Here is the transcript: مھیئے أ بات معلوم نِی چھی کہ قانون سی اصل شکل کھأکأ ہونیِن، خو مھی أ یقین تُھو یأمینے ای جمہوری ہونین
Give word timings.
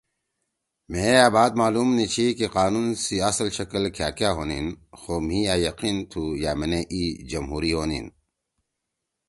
مھیئے 0.91 1.15
أ 1.25 1.27
بات 1.35 1.51
معلوم 1.61 1.89
نِی 1.97 2.05
چھی 2.13 2.25
کہ 2.37 2.45
قانون 2.57 2.87
سی 3.03 3.15
اصل 3.29 3.47
شکل 3.57 3.83
کھأکأ 3.95 4.29
ہونیِن، 4.37 4.67
خو 4.99 5.13
مھی 5.27 5.39
أ 5.53 5.55
یقین 5.67 5.97
تُھو 6.09 6.23
یأمینے 6.41 6.81
ای 6.93 7.03
جمہوری 7.29 7.71
ہونین 7.77 8.05